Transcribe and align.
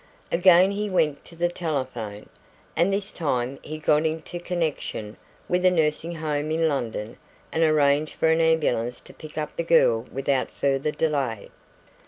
Again 0.31 0.71
he 0.71 0.89
went 0.89 1.23
to 1.25 1.35
the 1.35 1.47
telephone, 1.47 2.27
and 2.75 2.91
this 2.91 3.11
time 3.11 3.59
he 3.61 3.77
got 3.77 4.03
into 4.03 4.39
connection 4.39 5.15
with 5.47 5.63
a 5.63 5.69
nursing 5.69 6.15
home 6.15 6.49
in 6.49 6.67
London 6.67 7.17
and 7.51 7.61
arranged 7.61 8.15
for 8.15 8.29
an 8.29 8.41
ambulance 8.41 8.99
to 9.01 9.13
pick 9.13 9.37
up 9.37 9.55
the 9.55 9.63
girl 9.63 10.07
without 10.11 10.49
further 10.49 10.89
delay. 10.89 11.49